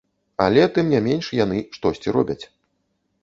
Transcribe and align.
Але, 0.45 0.63
тым 0.77 0.87
не 0.93 1.01
менш, 1.07 1.29
яны 1.43 1.59
штосьці 1.77 2.13
робяць. 2.17 2.41